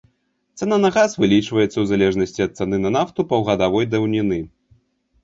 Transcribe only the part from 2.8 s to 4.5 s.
на нафту паўгадавой даўніны.